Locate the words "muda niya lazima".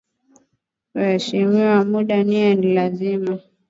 1.91-3.33